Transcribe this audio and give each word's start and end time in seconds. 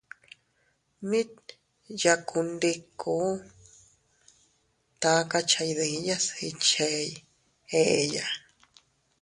Mit 1.09 1.35
yakundiku, 2.01 3.15
takacha 5.01 5.61
iydiyas 5.69 6.25
ichey 6.49 7.09
eeya. 7.81 8.25